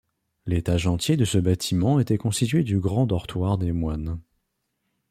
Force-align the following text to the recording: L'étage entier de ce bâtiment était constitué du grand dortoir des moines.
L'étage 0.47 0.87
entier 0.87 1.15
de 1.15 1.25
ce 1.25 1.37
bâtiment 1.37 1.99
était 1.99 2.17
constitué 2.17 2.63
du 2.63 2.79
grand 2.79 3.05
dortoir 3.05 3.59
des 3.59 3.71
moines. 3.71 4.19